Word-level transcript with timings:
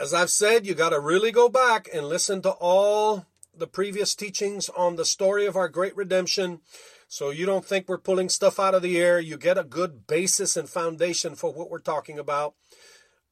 As 0.00 0.14
I've 0.14 0.30
said, 0.30 0.66
you 0.66 0.72
got 0.72 0.90
to 0.90 0.98
really 0.98 1.30
go 1.30 1.50
back 1.50 1.86
and 1.92 2.08
listen 2.08 2.40
to 2.40 2.52
all 2.52 3.26
the 3.54 3.66
previous 3.66 4.14
teachings 4.14 4.70
on 4.70 4.96
the 4.96 5.04
story 5.04 5.44
of 5.44 5.56
our 5.56 5.68
great 5.68 5.94
redemption 5.94 6.60
so 7.06 7.28
you 7.28 7.44
don't 7.44 7.66
think 7.66 7.86
we're 7.86 7.98
pulling 7.98 8.30
stuff 8.30 8.58
out 8.58 8.74
of 8.74 8.80
the 8.80 8.98
air. 8.98 9.20
You 9.20 9.36
get 9.36 9.58
a 9.58 9.62
good 9.62 10.06
basis 10.06 10.56
and 10.56 10.70
foundation 10.70 11.34
for 11.34 11.52
what 11.52 11.68
we're 11.68 11.80
talking 11.80 12.18
about. 12.18 12.54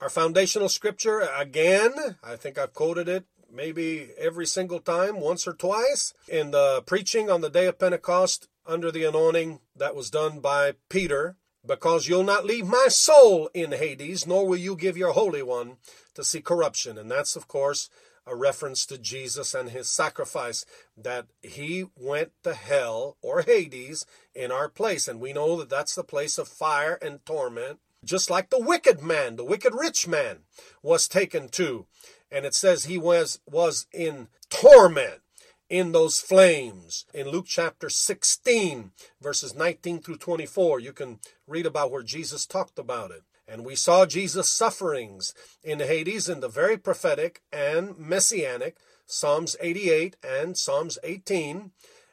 Our 0.02 0.10
foundational 0.10 0.68
scripture, 0.68 1.26
again, 1.34 1.94
I 2.22 2.36
think 2.36 2.58
I've 2.58 2.74
quoted 2.74 3.08
it 3.08 3.24
maybe 3.50 4.10
every 4.18 4.44
single 4.44 4.80
time, 4.80 5.20
once 5.20 5.48
or 5.48 5.54
twice, 5.54 6.12
in 6.28 6.50
the 6.50 6.82
preaching 6.84 7.30
on 7.30 7.40
the 7.40 7.48
day 7.48 7.64
of 7.64 7.78
Pentecost 7.78 8.46
under 8.66 8.92
the 8.92 9.04
anointing 9.04 9.60
that 9.74 9.96
was 9.96 10.10
done 10.10 10.40
by 10.40 10.74
Peter. 10.90 11.37
Because 11.66 12.08
you'll 12.08 12.24
not 12.24 12.44
leave 12.44 12.66
my 12.66 12.86
soul 12.88 13.50
in 13.52 13.72
Hades, 13.72 14.26
nor 14.26 14.46
will 14.46 14.56
you 14.56 14.76
give 14.76 14.96
your 14.96 15.12
Holy 15.12 15.42
One 15.42 15.76
to 16.14 16.24
see 16.24 16.40
corruption. 16.40 16.96
And 16.96 17.10
that's, 17.10 17.36
of 17.36 17.48
course, 17.48 17.90
a 18.26 18.36
reference 18.36 18.84
to 18.86 18.98
Jesus 18.98 19.54
and 19.54 19.70
his 19.70 19.88
sacrifice, 19.88 20.64
that 20.96 21.26
he 21.42 21.86
went 21.96 22.32
to 22.44 22.54
hell 22.54 23.16
or 23.22 23.42
Hades 23.42 24.04
in 24.34 24.52
our 24.52 24.68
place. 24.68 25.08
And 25.08 25.20
we 25.20 25.32
know 25.32 25.56
that 25.56 25.70
that's 25.70 25.94
the 25.94 26.04
place 26.04 26.38
of 26.38 26.46
fire 26.46 26.98
and 27.00 27.24
torment, 27.24 27.80
just 28.04 28.30
like 28.30 28.50
the 28.50 28.60
wicked 28.60 29.02
man, 29.02 29.36
the 29.36 29.44
wicked 29.44 29.74
rich 29.74 30.06
man 30.06 30.40
was 30.82 31.08
taken 31.08 31.48
to. 31.50 31.86
And 32.30 32.44
it 32.44 32.54
says 32.54 32.84
he 32.84 32.98
was, 32.98 33.40
was 33.46 33.86
in 33.92 34.28
torment 34.50 35.20
in 35.68 35.92
those 35.92 36.20
flames. 36.20 37.04
In 37.12 37.28
Luke 37.28 37.46
chapter 37.46 37.90
16, 37.90 38.92
verses 39.20 39.54
19 39.54 40.00
through 40.00 40.16
24, 40.16 40.80
you 40.80 40.92
can 40.92 41.18
read 41.46 41.66
about 41.66 41.90
where 41.90 42.02
Jesus 42.02 42.46
talked 42.46 42.78
about 42.78 43.10
it. 43.10 43.22
And 43.46 43.64
we 43.64 43.74
saw 43.74 44.04
Jesus' 44.04 44.50
sufferings 44.50 45.34
in 45.62 45.80
Hades 45.80 46.28
in 46.28 46.40
the 46.40 46.48
very 46.48 46.76
prophetic 46.76 47.42
and 47.52 47.98
messianic 47.98 48.76
Psalms 49.06 49.56
88 49.60 50.16
and 50.22 50.56
Psalms 50.56 50.98
18. 51.02 51.70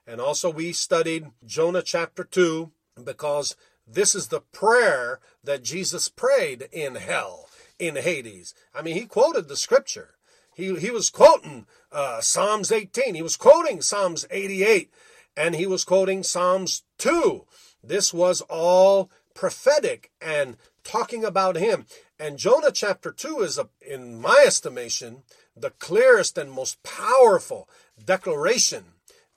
And 0.08 0.22
also 0.22 0.50
we 0.50 0.72
studied 0.72 1.28
Jonah 1.46 1.82
chapter 1.82 2.24
2 2.24 2.72
because 3.04 3.56
this 3.86 4.16
is 4.16 4.30
the 4.30 4.40
prayer 4.40 5.20
that 5.44 5.64
Jesus 5.64 6.08
prayed 6.08 6.70
in 6.72 6.96
hell, 6.96 7.50
in 7.78 7.98
Hades. 7.98 8.54
I 8.74 8.82
mean, 8.82 8.96
he 8.96 9.06
quoted 9.06 9.48
the 9.48 9.58
scripture. 9.58 10.15
He, 10.56 10.74
he 10.76 10.90
was 10.90 11.10
quoting 11.10 11.68
uh, 11.92 12.22
Psalms 12.22 12.72
18. 12.72 13.14
He 13.14 13.22
was 13.22 13.38
quoting 13.38 13.82
Psalms 13.82 14.26
88. 14.32 14.92
And 15.38 15.56
he 15.56 15.68
was 15.68 15.84
quoting 15.84 16.24
Psalms 16.24 16.84
2. 16.98 17.46
This 17.84 18.14
was 18.14 18.42
all 18.42 19.12
prophetic 19.34 20.12
and 20.22 20.56
talking 20.84 21.26
about 21.26 21.58
him. 21.58 21.86
And 22.18 22.40
Jonah 22.40 22.72
chapter 22.72 23.12
2 23.12 23.42
is, 23.42 23.58
a, 23.58 23.68
in 23.86 24.22
my 24.22 24.46
estimation, 24.48 25.24
the 25.56 25.72
clearest 25.72 26.38
and 26.38 26.50
most 26.50 26.82
powerful 26.84 27.68
declaration. 28.04 28.86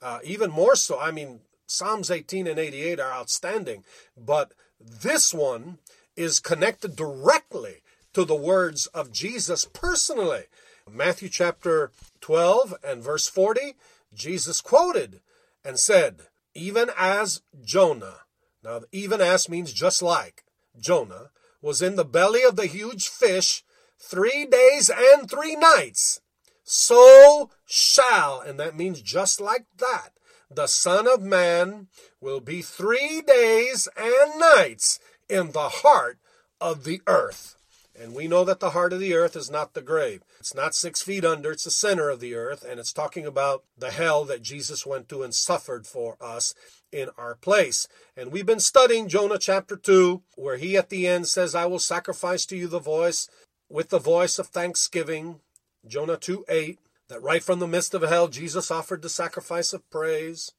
Uh, 0.01 0.19
even 0.23 0.49
more 0.49 0.77
so, 0.77 0.97
I 0.97 1.11
mean, 1.11 1.41
Psalms 1.67 2.09
18 2.09 2.47
and 2.47 2.57
88 2.57 2.99
are 2.99 3.11
outstanding, 3.11 3.83
but 4.17 4.53
this 4.79 5.33
one 5.33 5.79
is 6.15 6.39
connected 6.39 6.95
directly 6.95 7.83
to 8.13 8.23
the 8.25 8.35
words 8.35 8.87
of 8.87 9.11
Jesus 9.11 9.65
personally. 9.65 10.43
Matthew 10.93 11.29
chapter 11.29 11.91
12 12.21 12.75
and 12.83 13.03
verse 13.03 13.27
40, 13.27 13.75
Jesus 14.13 14.61
quoted 14.61 15.21
and 15.63 15.77
said, 15.79 16.23
Even 16.53 16.89
as 16.97 17.41
Jonah, 17.63 18.21
now 18.63 18.81
even 18.91 19.21
as 19.21 19.49
means 19.49 19.73
just 19.73 20.01
like 20.01 20.43
Jonah, 20.79 21.31
was 21.61 21.81
in 21.81 21.95
the 21.95 22.05
belly 22.05 22.43
of 22.43 22.55
the 22.55 22.65
huge 22.65 23.07
fish 23.07 23.63
three 23.99 24.45
days 24.45 24.89
and 24.89 25.29
three 25.29 25.55
nights. 25.55 26.21
So 26.63 27.49
shall, 27.65 28.41
and 28.41 28.59
that 28.59 28.77
means 28.77 29.01
just 29.01 29.41
like 29.41 29.65
that, 29.77 30.11
the 30.49 30.67
Son 30.67 31.07
of 31.07 31.21
Man 31.21 31.87
will 32.21 32.39
be 32.39 32.61
three 32.61 33.21
days 33.21 33.87
and 33.97 34.39
nights 34.39 34.99
in 35.27 35.51
the 35.51 35.69
heart 35.69 36.19
of 36.61 36.83
the 36.83 37.01
earth. 37.07 37.55
And 37.99 38.15
we 38.15 38.29
know 38.29 38.45
that 38.45 38.61
the 38.61 38.69
heart 38.69 38.93
of 38.93 39.01
the 39.01 39.13
earth 39.13 39.35
is 39.35 39.51
not 39.51 39.73
the 39.73 39.81
grave. 39.81 40.23
It's 40.39 40.55
not 40.55 40.73
six 40.73 41.01
feet 41.01 41.25
under, 41.25 41.51
it's 41.51 41.65
the 41.65 41.71
center 41.71 42.09
of 42.09 42.21
the 42.21 42.33
earth. 42.33 42.63
And 42.63 42.79
it's 42.79 42.93
talking 42.93 43.25
about 43.25 43.63
the 43.77 43.91
hell 43.91 44.23
that 44.25 44.41
Jesus 44.41 44.85
went 44.85 45.09
to 45.09 45.21
and 45.21 45.33
suffered 45.33 45.85
for 45.85 46.15
us 46.21 46.53
in 46.93 47.09
our 47.17 47.35
place. 47.35 47.87
And 48.15 48.31
we've 48.31 48.45
been 48.45 48.61
studying 48.61 49.09
Jonah 49.09 49.37
chapter 49.37 49.75
2, 49.75 50.21
where 50.35 50.55
he 50.55 50.77
at 50.77 50.89
the 50.89 51.07
end 51.07 51.27
says, 51.27 51.53
I 51.53 51.65
will 51.65 51.79
sacrifice 51.79 52.45
to 52.47 52.55
you 52.55 52.67
the 52.67 52.79
voice 52.79 53.27
with 53.69 53.89
the 53.89 53.99
voice 53.99 54.39
of 54.39 54.47
thanksgiving. 54.47 55.41
Jonah 55.85 56.17
2 56.17 56.45
8, 56.47 56.79
that 57.09 57.21
right 57.21 57.43
from 57.43 57.59
the 57.59 57.67
midst 57.67 57.93
of 57.93 58.01
hell, 58.01 58.29
Jesus 58.29 58.71
offered 58.71 59.01
the 59.01 59.09
sacrifice 59.09 59.73
of 59.73 59.89
praise. 59.89 60.53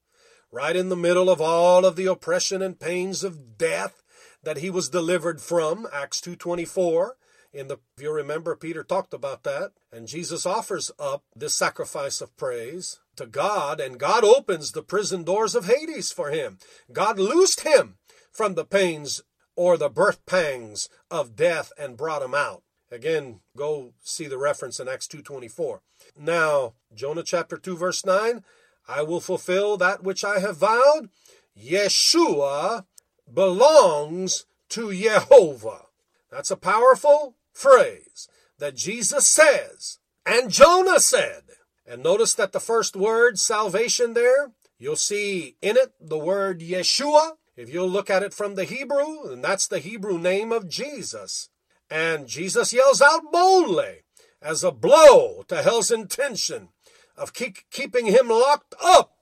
Right 0.52 0.76
in 0.76 0.88
the 0.88 0.96
middle 0.96 1.30
of 1.30 1.40
all 1.40 1.86
of 1.86 1.96
the 1.96 2.06
oppression 2.06 2.60
and 2.60 2.78
pains 2.78 3.24
of 3.24 3.56
death 3.56 4.02
that 4.42 4.58
he 4.58 4.68
was 4.68 4.88
delivered 4.88 5.40
from, 5.40 5.86
Acts 5.92 6.20
2.24. 6.20 7.10
In 7.52 7.68
the, 7.68 7.78
if 7.96 8.02
you 8.02 8.12
remember, 8.12 8.54
Peter 8.54 8.84
talked 8.84 9.12
about 9.12 9.42
that. 9.42 9.72
And 9.92 10.06
Jesus 10.06 10.46
offers 10.46 10.90
up 10.98 11.24
this 11.34 11.54
sacrifice 11.54 12.20
of 12.20 12.36
praise 12.36 13.00
to 13.16 13.26
God, 13.26 13.80
and 13.80 13.98
God 13.98 14.24
opens 14.24 14.72
the 14.72 14.82
prison 14.82 15.24
doors 15.24 15.54
of 15.54 15.66
Hades 15.66 16.12
for 16.12 16.30
him. 16.30 16.58
God 16.92 17.18
loosed 17.18 17.60
him 17.60 17.96
from 18.30 18.54
the 18.54 18.64
pains 18.64 19.22
or 19.56 19.76
the 19.76 19.90
birth 19.90 20.24
pangs 20.26 20.88
of 21.10 21.36
death 21.36 21.72
and 21.76 21.96
brought 21.96 22.22
him 22.22 22.34
out. 22.34 22.62
Again, 22.90 23.40
go 23.56 23.92
see 24.02 24.26
the 24.26 24.38
reference 24.38 24.80
in 24.80 24.88
Acts 24.88 25.06
2:24. 25.06 25.80
Now, 26.16 26.74
Jonah 26.94 27.22
chapter 27.22 27.56
2 27.56 27.76
verse 27.76 28.04
9, 28.04 28.44
I 28.88 29.02
will 29.02 29.20
fulfill 29.20 29.76
that 29.76 30.02
which 30.02 30.24
I 30.24 30.40
have 30.40 30.56
vowed. 30.56 31.10
Yeshua 31.56 32.86
belongs 33.32 34.46
to 34.70 34.92
Jehovah. 34.92 35.86
That's 36.30 36.50
a 36.50 36.56
powerful 36.56 37.36
phrase 37.52 38.28
that 38.58 38.76
Jesus 38.76 39.26
says 39.26 39.98
and 40.26 40.50
Jonah 40.50 41.00
said. 41.00 41.42
And 41.86 42.02
notice 42.02 42.34
that 42.34 42.52
the 42.52 42.60
first 42.60 42.94
word, 42.94 43.38
salvation, 43.38 44.14
there, 44.14 44.52
you'll 44.78 44.96
see 44.96 45.56
in 45.60 45.76
it 45.76 45.92
the 46.00 46.18
word 46.18 46.60
Yeshua. 46.60 47.32
If 47.56 47.72
you'll 47.72 47.90
look 47.90 48.08
at 48.08 48.22
it 48.22 48.32
from 48.32 48.54
the 48.54 48.64
Hebrew, 48.64 49.30
and 49.30 49.42
that's 49.42 49.66
the 49.66 49.80
Hebrew 49.80 50.18
name 50.18 50.52
of 50.52 50.68
Jesus. 50.68 51.48
And 51.90 52.28
Jesus 52.28 52.72
yells 52.72 53.02
out 53.02 53.32
boldly 53.32 54.02
as 54.40 54.62
a 54.62 54.70
blow 54.70 55.42
to 55.48 55.62
hell's 55.62 55.90
intention 55.90 56.68
of 57.16 57.34
keep, 57.34 57.58
keeping 57.70 58.06
him 58.06 58.28
locked 58.28 58.74
up. 58.82 59.12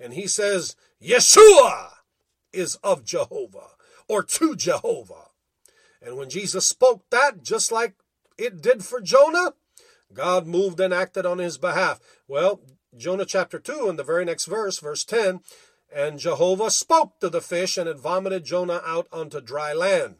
And 0.00 0.14
he 0.14 0.26
says, 0.26 0.76
Yeshua 1.02 1.90
is 2.52 2.76
of 2.76 3.04
Jehovah 3.04 3.72
or 4.08 4.22
to 4.22 4.56
Jehovah. 4.56 5.28
And 6.04 6.16
when 6.16 6.28
Jesus 6.28 6.66
spoke 6.66 7.08
that, 7.10 7.42
just 7.42 7.72
like 7.72 7.94
it 8.36 8.60
did 8.60 8.84
for 8.84 9.00
Jonah, 9.00 9.54
God 10.12 10.46
moved 10.46 10.78
and 10.78 10.92
acted 10.92 11.24
on 11.24 11.38
his 11.38 11.56
behalf. 11.56 11.98
Well, 12.28 12.60
Jonah 12.96 13.24
chapter 13.24 13.58
2, 13.58 13.88
in 13.88 13.96
the 13.96 14.04
very 14.04 14.24
next 14.24 14.44
verse, 14.44 14.78
verse 14.78 15.04
10, 15.04 15.40
and 15.94 16.18
Jehovah 16.18 16.70
spoke 16.70 17.18
to 17.20 17.30
the 17.30 17.40
fish, 17.40 17.78
and 17.78 17.88
it 17.88 17.98
vomited 17.98 18.44
Jonah 18.44 18.82
out 18.84 19.08
onto 19.12 19.40
dry 19.40 19.72
land. 19.72 20.16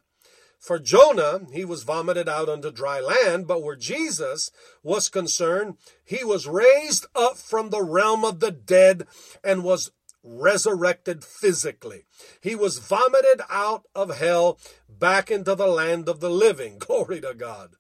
For 0.59 0.79
Jonah, 0.79 1.43
he 1.53 1.65
was 1.65 1.83
vomited 1.83 2.29
out 2.29 2.49
onto 2.49 2.71
dry 2.71 2.99
land, 2.99 3.47
but 3.47 3.63
where 3.63 3.77
Jesus 3.77 4.51
was 4.83 5.11
concerned, 5.11 5.77
he 6.03 6.25
was 6.25 6.47
raised 6.47 7.07
up 7.15 7.37
from 7.37 7.69
the 7.69 7.83
realm 7.83 8.25
of 8.25 8.41
the 8.41 8.51
dead 8.51 9.07
and 9.43 9.63
was 9.63 9.93
resurrected 10.25 11.23
physically. 11.23 12.05
He 12.41 12.55
was 12.55 12.79
vomited 12.79 13.43
out 13.51 13.87
of 13.95 14.19
hell 14.19 14.59
back 14.89 15.31
into 15.31 15.55
the 15.55 15.67
land 15.67 16.09
of 16.09 16.21
the 16.21 16.31
living. 16.31 16.79
Glory 16.79 17.21
to 17.21 17.35
God. 17.35 17.77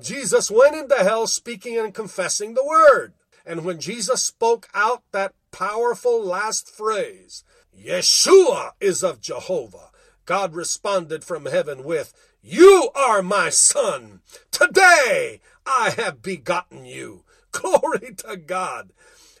Jesus 0.00 0.50
went 0.50 0.76
into 0.76 0.96
hell 0.96 1.26
speaking 1.26 1.78
and 1.78 1.94
confessing 1.94 2.54
the 2.54 2.64
word. 2.64 3.14
And 3.46 3.64
when 3.64 3.80
Jesus 3.80 4.24
spoke 4.24 4.68
out 4.74 5.04
that 5.12 5.32
powerful 5.52 6.22
last 6.22 6.68
phrase, 6.68 7.44
Yeshua 7.74 8.72
is 8.80 9.04
of 9.04 9.20
Jehovah, 9.20 9.90
God 10.24 10.54
responded 10.54 11.22
from 11.22 11.46
heaven 11.46 11.84
with, 11.84 12.12
You 12.42 12.90
are 12.94 13.22
my 13.22 13.48
son. 13.48 14.20
Today 14.50 15.40
I 15.64 15.90
have 15.96 16.20
begotten 16.22 16.84
you. 16.84 17.22
Glory 17.52 18.14
to 18.18 18.36
God. 18.36 18.90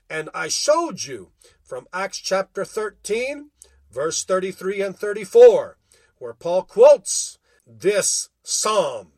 And 0.08 0.30
I 0.32 0.46
showed 0.48 1.02
you 1.02 1.32
from 1.66 1.86
Acts 1.92 2.18
chapter 2.18 2.64
13, 2.64 3.50
verse 3.90 4.24
33 4.24 4.80
and 4.80 4.96
34, 4.96 5.76
where 6.18 6.34
Paul 6.34 6.62
quotes 6.62 7.38
this 7.66 8.30
psalm 8.42 9.12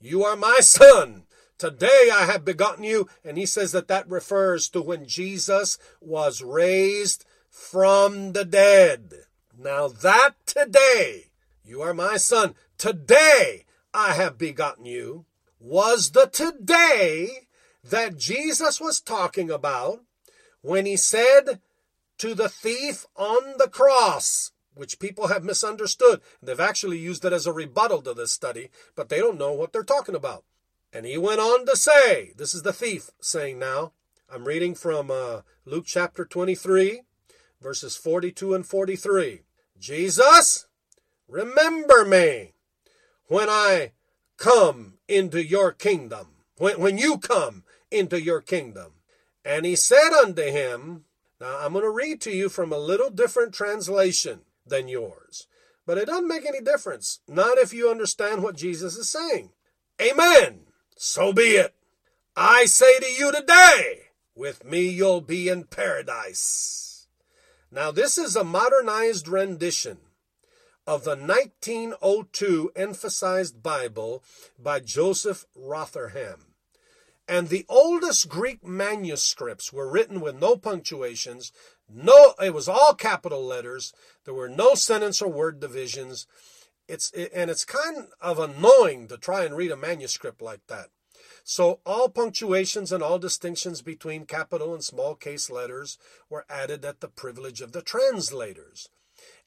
you 0.00 0.24
are 0.24 0.36
my 0.36 0.58
son. 0.60 1.24
Today 1.58 2.10
I 2.12 2.26
have 2.26 2.44
begotten 2.44 2.84
you. 2.84 3.08
And 3.24 3.38
he 3.38 3.46
says 3.46 3.72
that 3.72 3.88
that 3.88 4.08
refers 4.08 4.68
to 4.70 4.82
when 4.82 5.06
Jesus 5.06 5.78
was 6.00 6.42
raised 6.42 7.24
from 7.50 8.32
the 8.32 8.44
dead. 8.44 9.14
Now 9.58 9.88
that 9.88 10.34
today, 10.44 11.30
you 11.64 11.80
are 11.80 11.94
my 11.94 12.18
son. 12.18 12.54
Today 12.76 13.64
I 13.94 14.12
have 14.12 14.36
begotten 14.36 14.84
you. 14.84 15.24
was 15.58 16.10
the 16.10 16.26
today 16.26 17.48
that 17.82 18.18
Jesus 18.18 18.80
was 18.80 19.00
talking 19.00 19.50
about 19.50 20.00
when 20.60 20.84
he 20.84 20.96
said 20.96 21.60
to 22.18 22.34
the 22.34 22.48
thief 22.48 23.06
on 23.16 23.58
the 23.58 23.68
cross, 23.68 24.52
which 24.74 24.98
people 24.98 25.28
have 25.28 25.44
misunderstood. 25.44 26.20
They've 26.42 26.58
actually 26.58 26.98
used 26.98 27.24
it 27.24 27.32
as 27.32 27.46
a 27.46 27.52
rebuttal 27.52 28.02
to 28.02 28.14
this 28.14 28.32
study, 28.32 28.70
but 28.94 29.08
they 29.08 29.18
don't 29.18 29.38
know 29.38 29.52
what 29.52 29.72
they're 29.72 29.82
talking 29.82 30.14
about. 30.14 30.44
And 30.92 31.04
he 31.04 31.18
went 31.18 31.40
on 31.40 31.66
to 31.66 31.76
say, 31.76 32.32
This 32.36 32.54
is 32.54 32.62
the 32.62 32.72
thief 32.72 33.10
saying 33.20 33.58
now. 33.58 33.92
I'm 34.32 34.44
reading 34.44 34.74
from 34.74 35.10
uh, 35.10 35.42
Luke 35.64 35.84
chapter 35.86 36.24
23, 36.24 37.02
verses 37.60 37.96
42 37.96 38.54
and 38.54 38.66
43. 38.66 39.42
Jesus, 39.78 40.66
remember 41.28 42.04
me 42.04 42.54
when 43.28 43.48
I 43.48 43.92
come 44.36 44.94
into 45.08 45.44
your 45.44 45.72
kingdom, 45.72 46.28
when, 46.58 46.80
when 46.80 46.98
you 46.98 47.18
come 47.18 47.64
into 47.90 48.20
your 48.20 48.40
kingdom. 48.40 48.94
And 49.44 49.64
he 49.64 49.76
said 49.76 50.10
unto 50.10 50.42
him, 50.42 51.04
Now 51.40 51.58
I'm 51.60 51.72
going 51.72 51.84
to 51.84 51.90
read 51.90 52.20
to 52.22 52.30
you 52.30 52.48
from 52.48 52.72
a 52.72 52.78
little 52.78 53.10
different 53.10 53.52
translation 53.52 54.40
than 54.66 54.88
yours, 54.88 55.46
but 55.86 55.98
it 55.98 56.06
doesn't 56.06 56.28
make 56.28 56.46
any 56.46 56.60
difference, 56.60 57.20
not 57.28 57.58
if 57.58 57.72
you 57.72 57.90
understand 57.90 58.42
what 58.42 58.56
Jesus 58.56 58.96
is 58.96 59.08
saying. 59.08 59.50
Amen. 60.00 60.60
So 60.96 61.32
be 61.32 61.56
it. 61.56 61.74
I 62.36 62.66
say 62.66 62.98
to 62.98 63.06
you 63.06 63.32
today, 63.32 64.08
with 64.34 64.64
me 64.64 64.88
you'll 64.88 65.20
be 65.20 65.48
in 65.48 65.64
paradise. 65.64 67.06
Now, 67.70 67.90
this 67.90 68.16
is 68.16 68.36
a 68.36 68.44
modernized 68.44 69.28
rendition 69.28 69.98
of 70.86 71.04
the 71.04 71.16
1902 71.16 72.72
emphasized 72.76 73.62
Bible 73.62 74.22
by 74.58 74.80
Joseph 74.80 75.46
Rotherham. 75.54 76.45
And 77.28 77.48
the 77.48 77.66
oldest 77.68 78.28
Greek 78.28 78.64
manuscripts 78.64 79.72
were 79.72 79.90
written 79.90 80.20
with 80.20 80.36
no 80.36 80.56
punctuations, 80.56 81.52
no 81.88 82.34
it 82.40 82.54
was 82.54 82.68
all 82.68 82.94
capital 82.94 83.44
letters, 83.44 83.92
there 84.24 84.34
were 84.34 84.48
no 84.48 84.74
sentence 84.74 85.20
or 85.20 85.28
word 85.28 85.58
divisions. 85.58 86.26
It's 86.88 87.10
and 87.10 87.50
it's 87.50 87.64
kind 87.64 88.08
of 88.20 88.38
annoying 88.38 89.08
to 89.08 89.16
try 89.16 89.44
and 89.44 89.56
read 89.56 89.72
a 89.72 89.76
manuscript 89.76 90.40
like 90.40 90.64
that. 90.68 90.90
So 91.42 91.80
all 91.84 92.08
punctuations 92.08 92.92
and 92.92 93.02
all 93.02 93.18
distinctions 93.18 93.82
between 93.82 94.26
capital 94.26 94.74
and 94.74 94.82
small 94.82 95.14
case 95.14 95.50
letters 95.50 95.98
were 96.28 96.44
added 96.48 96.84
at 96.84 97.00
the 97.00 97.08
privilege 97.08 97.60
of 97.60 97.72
the 97.72 97.82
translators. 97.82 98.88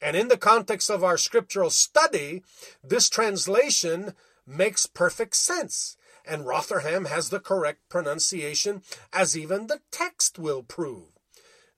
And 0.02 0.16
in 0.16 0.30
the 0.30 0.38
context 0.38 0.90
of 0.90 1.04
our 1.04 1.18
scriptural 1.18 1.70
study, 1.70 2.44
this 2.84 3.10
translation 3.10 4.16
makes 4.48 4.86
perfect 4.86 5.36
sense. 5.36 5.98
And 6.30 6.46
Rotherham 6.46 7.06
has 7.06 7.30
the 7.30 7.40
correct 7.40 7.90
pronunciation, 7.90 8.84
as 9.12 9.36
even 9.36 9.66
the 9.66 9.82
text 9.90 10.38
will 10.38 10.62
prove. 10.62 11.08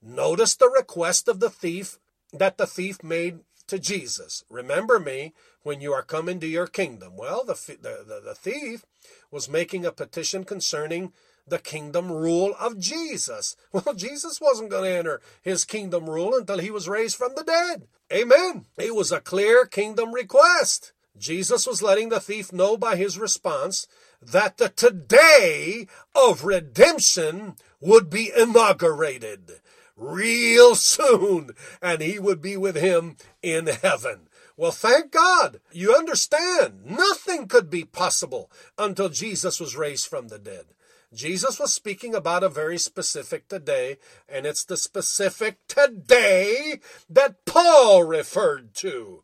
Notice 0.02 0.54
the 0.54 0.68
request 0.68 1.26
of 1.26 1.40
the 1.40 1.48
thief 1.48 1.98
that 2.34 2.58
the 2.58 2.66
thief 2.66 3.02
made 3.02 3.40
to 3.68 3.78
Jesus. 3.78 4.44
Remember 4.50 5.00
me 5.00 5.32
when 5.62 5.80
you 5.80 5.94
are 5.94 6.02
coming 6.02 6.38
to 6.40 6.46
your 6.46 6.66
kingdom. 6.66 7.16
Well, 7.16 7.44
the, 7.44 7.54
the, 7.54 8.04
the, 8.06 8.20
the 8.22 8.34
thief 8.34 8.84
was 9.30 9.48
making 9.48 9.86
a 9.86 9.92
petition 9.92 10.44
concerning 10.44 11.14
the 11.46 11.58
kingdom 11.58 12.12
rule 12.12 12.54
of 12.60 12.78
Jesus. 12.78 13.56
Well, 13.72 13.94
Jesus 13.94 14.38
wasn't 14.38 14.70
going 14.70 14.84
to 14.84 14.98
enter 14.98 15.20
his 15.40 15.64
kingdom 15.64 16.10
rule 16.10 16.34
until 16.36 16.58
he 16.58 16.70
was 16.70 16.88
raised 16.88 17.16
from 17.16 17.34
the 17.34 17.42
dead. 17.42 17.86
Amen. 18.12 18.66
It 18.76 18.94
was 18.94 19.10
a 19.10 19.20
clear 19.20 19.64
kingdom 19.64 20.12
request. 20.12 20.92
Jesus 21.18 21.66
was 21.66 21.82
letting 21.82 22.08
the 22.08 22.20
thief 22.20 22.52
know 22.52 22.76
by 22.76 22.96
his 22.96 23.18
response 23.18 23.86
that 24.20 24.56
the 24.56 24.68
today 24.68 25.86
of 26.14 26.44
redemption 26.44 27.56
would 27.80 28.08
be 28.08 28.30
inaugurated 28.36 29.60
real 29.96 30.74
soon, 30.74 31.50
and 31.80 32.00
he 32.00 32.18
would 32.18 32.40
be 32.40 32.56
with 32.56 32.76
him 32.76 33.16
in 33.42 33.66
heaven. 33.66 34.28
Well, 34.56 34.72
thank 34.72 35.10
God. 35.10 35.60
You 35.70 35.94
understand, 35.94 36.84
nothing 36.84 37.48
could 37.48 37.70
be 37.70 37.84
possible 37.84 38.50
until 38.78 39.08
Jesus 39.08 39.60
was 39.60 39.76
raised 39.76 40.06
from 40.06 40.28
the 40.28 40.38
dead. 40.38 40.66
Jesus 41.12 41.60
was 41.60 41.72
speaking 41.72 42.14
about 42.14 42.42
a 42.42 42.48
very 42.48 42.78
specific 42.78 43.48
today, 43.48 43.98
and 44.28 44.46
it's 44.46 44.64
the 44.64 44.76
specific 44.78 45.58
today 45.68 46.80
that 47.08 47.44
Paul 47.44 48.04
referred 48.04 48.74
to 48.76 49.22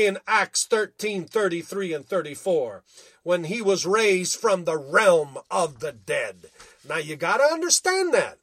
in 0.00 0.18
Acts 0.26 0.64
13 0.64 1.26
33 1.26 1.92
and 1.92 2.06
34 2.06 2.82
when 3.22 3.44
he 3.44 3.60
was 3.60 3.84
raised 3.84 4.40
from 4.40 4.64
the 4.64 4.78
realm 4.78 5.36
of 5.50 5.80
the 5.80 5.92
dead. 5.92 6.46
Now 6.88 6.96
you 6.96 7.16
got 7.16 7.36
to 7.36 7.44
understand 7.44 8.14
that. 8.14 8.38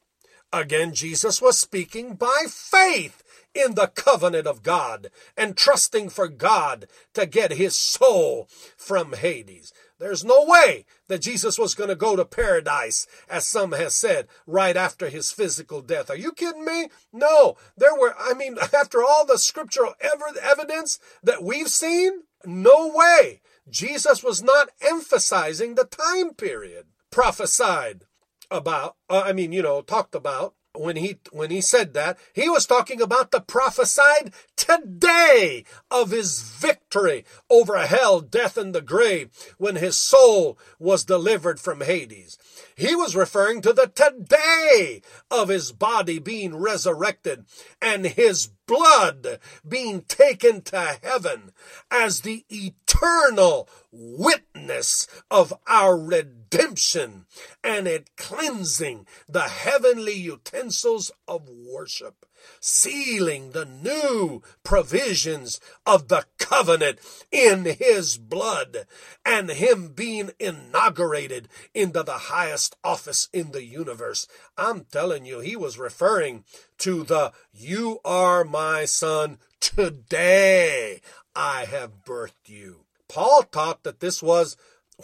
Again, 0.54 0.94
Jesus 0.94 1.42
was 1.42 1.59
speaking 1.59 2.13
by 2.13 2.45
faith 2.48 3.24
in 3.56 3.74
the 3.74 3.88
covenant 3.88 4.45
of 4.45 4.62
God 4.62 5.09
and 5.36 5.57
trusting 5.57 6.09
for 6.09 6.27
God 6.27 6.88
to 7.15 7.25
get 7.25 7.54
his 7.54 7.75
soul 7.75 8.48
from 8.77 9.13
Hades. 9.13 9.74
There's 10.00 10.24
no 10.24 10.46
way 10.46 10.86
that 11.08 11.22
Jesus 11.22 11.58
was 11.58 11.74
going 11.76 11.90
to 11.90 11.96
go 11.96 12.16
to 12.16 12.26
paradise, 12.26 13.08
as 13.30 13.48
some 13.48 13.72
has 13.72 13.96
said, 13.96 14.28
right 14.46 14.78
after 14.78 15.10
his 15.10 15.32
physical 15.32 15.82
death. 15.82 16.10
Are 16.10 16.18
you 16.18 16.32
kidding 16.32 16.66
me? 16.66 16.90
No. 17.12 17.58
There 17.76 17.96
were, 17.96 18.16
I 18.20 18.34
mean, 18.34 18.58
after 18.74 19.04
all 19.04 19.26
the 19.26 19.38
scriptural 19.38 19.96
evidence 20.02 21.00
that 21.24 21.44
we've 21.44 21.70
seen, 21.70 22.24
no 22.46 22.92
way. 22.94 23.42
Jesus 23.70 24.24
was 24.24 24.42
not 24.42 24.70
emphasizing 24.82 25.76
the 25.76 25.86
time 25.86 26.34
period 26.34 26.86
prophesied 27.12 28.06
about, 28.52 28.96
uh, 29.10 29.24
I 29.26 29.34
mean, 29.34 29.52
you 29.52 29.62
know, 29.62 29.82
talked 29.82 30.16
about 30.16 30.54
when 30.80 30.96
he 30.96 31.18
when 31.32 31.50
he 31.50 31.62
said 31.62 31.94
that 31.94 32.18
he 32.34 32.50
was 32.50 32.66
talking 32.66 33.02
about 33.02 33.32
the 33.32 33.42
prophesied 33.42 34.34
today 34.56 35.64
of 35.90 36.12
his 36.12 36.42
victory 36.42 37.26
over 37.50 37.78
hell 37.78 38.20
death 38.20 38.58
and 38.58 38.74
the 38.74 38.82
grave 38.82 39.30
when 39.58 39.76
his 39.76 39.98
soul 39.98 40.58
was 40.80 41.04
delivered 41.04 41.60
from 41.60 41.82
hades. 41.82 42.38
He 42.76 42.96
was 42.96 43.16
referring 43.16 43.62
to 43.62 43.74
the 43.74 43.88
today 43.88 45.02
of 45.32 45.50
his 45.50 45.72
body 45.72 46.20
being 46.20 46.56
resurrected 46.56 47.46
and 47.82 48.06
his 48.06 48.50
blood 48.68 49.40
being 49.68 50.02
taken 50.02 50.62
to 50.62 51.00
heaven 51.02 51.52
as 51.90 52.22
the 52.22 52.46
eternal 52.50 53.68
witness 53.92 55.08
of 55.31 55.54
our 55.68 55.98
redemption 55.98 57.25
and 57.64 57.88
it 57.88 58.10
cleansing 58.18 59.08
the 59.28 59.44
heavenly 59.44 60.14
utensils 60.14 61.12
of 61.28 61.50
worship 61.50 62.26
sealing 62.60 63.52
the 63.52 63.66
new 63.66 64.42
provisions 64.64 65.60
of 65.86 66.08
the 66.08 66.26
covenant 66.38 67.00
in 67.32 67.66
his 67.66 68.18
blood 68.18 68.86
and 69.26 69.50
him 69.50 69.90
being 69.90 70.32
inaugurated 70.40 71.48
into 71.74 72.04
the 72.04 72.14
highest 72.14 72.76
office 72.84 73.30
in 73.34 73.52
the 73.52 73.64
universe. 73.64 74.28
I'm 74.58 74.86
telling 74.86 75.26
you, 75.26 75.40
he 75.40 75.56
was 75.56 75.78
referring 75.78 76.44
to 76.80 77.04
the 77.04 77.32
you 77.52 78.00
are 78.06 78.44
my 78.44 78.86
son 78.86 79.40
today 79.60 81.02
I 81.36 81.66
have 81.66 82.04
birthed 82.04 82.48
you. 82.48 82.86
Paul 83.08 83.44
taught 83.44 83.84
that 83.84 84.00
this 84.00 84.22
was 84.22 84.58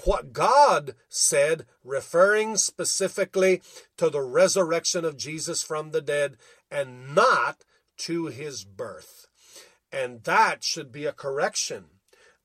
what 0.05 0.33
God 0.33 0.95
said, 1.07 1.65
referring 1.83 2.57
specifically 2.57 3.61
to 3.97 4.09
the 4.09 4.21
resurrection 4.23 5.05
of 5.05 5.17
Jesus 5.17 5.61
from 5.61 5.91
the 5.91 6.01
dead 6.01 6.37
and 6.73 7.13
not 7.13 7.63
to 7.99 8.25
his 8.25 8.63
birth. 8.65 9.27
And 9.91 10.23
that 10.23 10.63
should 10.63 10.91
be 10.91 11.05
a 11.05 11.13
correction. 11.13 11.85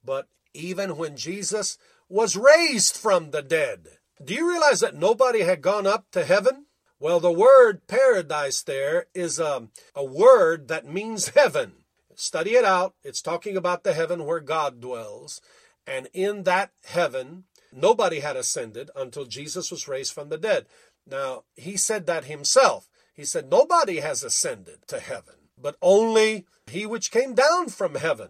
But 0.05 0.29
even 0.53 0.99
when 0.99 1.17
Jesus 1.17 1.79
was 2.09 2.37
raised 2.37 2.97
from 2.97 3.31
the 3.31 3.43
dead, 3.43 3.89
do 4.23 4.35
you 4.35 4.49
realize 4.49 4.81
that 4.81 4.95
nobody 4.95 5.41
had 5.41 5.63
gone 5.63 5.87
up 5.87 6.07
to 6.13 6.25
heaven? 6.25 6.67
Well, 7.01 7.21
the 7.21 7.33
word 7.33 7.87
paradise 7.87 8.63
there 8.63 9.07
is 9.15 9.39
a, 9.39 9.69
a 9.95 10.05
word 10.05 10.69
that 10.69 10.87
means 10.87 11.29
heaven. 11.29 11.85
Study 12.15 12.55
it 12.55 12.65
out. 12.65 12.95
It's 13.03 13.23
talking 13.23 13.57
about 13.57 13.85
the 13.85 13.95
heaven 13.95 14.27
where 14.27 14.41
God 14.41 14.81
dwells. 14.81 15.41
And 15.87 16.09
in 16.13 16.43
that 16.43 16.73
heaven, 16.85 17.45
nobody 17.73 18.21
had 18.21 18.37
ascended 18.37 18.91
until 18.97 19.25
Jesus 19.25 19.71
was 19.71 19.89
raised 19.89 20.13
from 20.13 20.29
the 20.29 20.37
dead. 20.37 20.67
Now, 21.07 21.45
he 21.57 21.77
said 21.77 22.07
that 22.07 22.25
himself. 22.25 22.88
He 23.19 23.25
said, 23.25 23.51
Nobody 23.51 23.97
has 23.99 24.23
ascended 24.23 24.87
to 24.87 25.01
heaven, 25.01 25.35
but 25.61 25.75
only 25.83 26.47
he 26.69 26.87
which 26.87 27.11
came 27.11 27.35
down 27.35 27.69
from 27.69 27.97
heaven, 27.97 28.29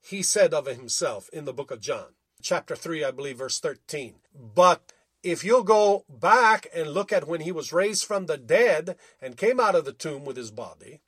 he 0.00 0.22
said 0.22 0.54
of 0.54 0.64
himself 0.64 1.28
in 1.28 1.44
the 1.44 1.52
book 1.52 1.70
of 1.70 1.82
John, 1.82 2.14
chapter 2.40 2.74
3, 2.74 3.04
I 3.04 3.10
believe, 3.10 3.36
verse 3.36 3.60
13. 3.60 4.14
But 4.34 4.94
if 5.22 5.44
you'll 5.44 5.62
go 5.62 6.06
back 6.08 6.66
and 6.74 6.94
look 6.94 7.12
at 7.12 7.28
when 7.28 7.42
he 7.42 7.52
was 7.52 7.74
raised 7.74 8.06
from 8.06 8.24
the 8.24 8.38
dead 8.38 8.96
and 9.20 9.36
came 9.36 9.60
out 9.60 9.74
of 9.74 9.84
the 9.84 9.92
tomb 9.92 10.24
with 10.24 10.38
his 10.38 10.50
body, 10.50 11.02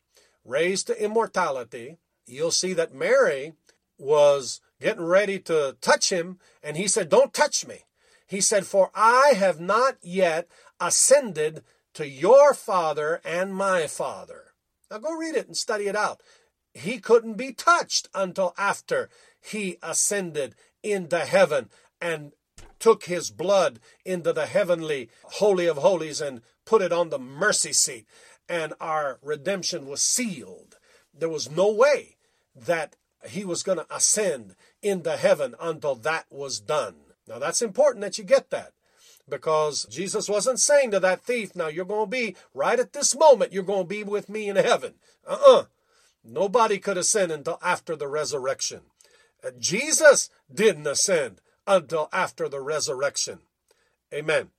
raised 0.44 0.88
to 0.88 1.02
immortality, 1.02 1.96
you'll 2.26 2.50
see 2.50 2.74
that 2.74 2.94
Mary 2.94 3.54
was 3.96 4.60
getting 4.78 5.06
ready 5.06 5.38
to 5.38 5.78
touch 5.80 6.12
him, 6.12 6.38
and 6.62 6.76
he 6.76 6.86
said, 6.86 7.08
Don't 7.08 7.32
touch 7.32 7.66
me. 7.66 7.86
He 8.26 8.42
said, 8.42 8.66
For 8.66 8.90
I 8.94 9.32
have 9.36 9.58
not 9.58 9.96
yet 10.02 10.48
ascended 10.78 11.62
to 11.94 12.08
your 12.08 12.54
Father 12.54 13.20
and 13.24 13.54
my 13.54 13.86
Father. 13.86 14.52
Now 14.90 14.98
go 14.98 15.12
read 15.14 15.34
it 15.34 15.46
and 15.46 15.56
study 15.56 15.88
it 15.88 15.96
out. 15.96 16.22
He 16.74 16.98
couldn't 16.98 17.34
be 17.34 17.52
touched 17.52 18.08
until 18.14 18.54
after 18.56 19.10
he 19.40 19.76
ascended 19.82 20.54
into 20.82 21.18
heaven 21.18 21.70
and 22.00 22.32
took 22.78 23.04
his 23.04 23.30
blood 23.30 23.78
into 24.04 24.32
the 24.32 24.46
heavenly 24.46 25.10
Holy 25.24 25.66
of 25.66 25.78
Holies 25.78 26.20
and 26.20 26.42
put 26.64 26.82
it 26.82 26.92
on 26.92 27.10
the 27.10 27.18
mercy 27.18 27.72
seat, 27.72 28.06
and 28.48 28.72
our 28.80 29.18
redemption 29.22 29.86
was 29.86 30.02
sealed. 30.02 30.76
There 31.14 31.28
was 31.28 31.50
no 31.50 31.70
way 31.70 32.16
that 32.54 32.96
he 33.28 33.44
was 33.44 33.62
going 33.62 33.78
to 33.78 33.94
ascend 33.94 34.56
into 34.82 35.16
heaven 35.16 35.54
until 35.60 35.94
that 35.94 36.26
was 36.30 36.60
done. 36.60 36.96
Now, 37.28 37.38
that's 37.38 37.62
important 37.62 38.02
that 38.02 38.18
you 38.18 38.24
get 38.24 38.50
that 38.50 38.72
because 39.28 39.86
Jesus 39.86 40.28
wasn't 40.28 40.60
saying 40.60 40.90
to 40.92 41.00
that 41.00 41.22
thief, 41.22 41.54
Now 41.54 41.68
you're 41.68 41.84
going 41.84 42.06
to 42.06 42.10
be 42.10 42.36
right 42.54 42.78
at 42.78 42.92
this 42.92 43.16
moment, 43.16 43.52
you're 43.52 43.62
going 43.62 43.84
to 43.84 43.88
be 43.88 44.04
with 44.04 44.28
me 44.28 44.48
in 44.48 44.56
heaven. 44.56 44.94
Uh 45.26 45.32
uh-uh. 45.32 45.58
uh 45.60 45.64
Nobody 46.24 46.78
could 46.78 46.96
ascend 46.96 47.32
until 47.32 47.58
after 47.62 47.96
the 47.96 48.06
resurrection. 48.06 48.82
Uh, 49.44 49.50
Jesus 49.58 50.30
didn't 50.52 50.86
ascend 50.86 51.40
until 51.66 52.08
after 52.12 52.48
the 52.48 52.60
resurrection. 52.60 53.40
Amen. 54.14 54.50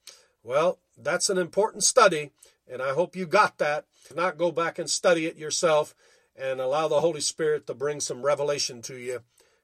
Well, 0.43 0.79
that's 0.97 1.29
an 1.29 1.37
important 1.37 1.83
study, 1.83 2.31
and 2.69 2.81
I 2.81 2.93
hope 2.93 3.15
you 3.15 3.25
got 3.25 3.59
that. 3.59 3.85
If 4.03 4.15
not, 4.15 4.37
go 4.37 4.51
back 4.51 4.77
and 4.77 4.89
study 4.89 5.25
it 5.25 5.37
yourself 5.37 5.95
and 6.35 6.59
allow 6.59 6.87
the 6.87 6.99
Holy 6.99 7.21
Spirit 7.21 7.65
to 7.67 7.73
bring 7.73 7.99
some 7.99 8.23
revelation 8.23 8.81
to 8.83 8.97
you 8.97 9.21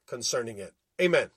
concerning 0.08 0.58
it. 0.58 0.74
Amen. 1.02 1.32